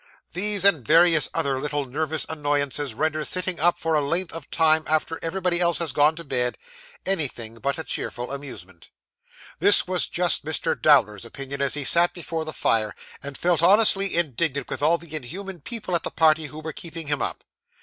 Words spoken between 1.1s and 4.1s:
other little nervous annoyances, render sitting up for a